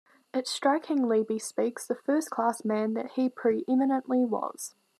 It 0.33 0.47
strikingly 0.47 1.21
bespeaks 1.23 1.85
the 1.85 1.93
first-class 1.93 2.65
man 2.65 2.95
that 2.95 3.11
he 3.11 3.29
pre-eminently 3.29 4.25
was. 4.25 4.73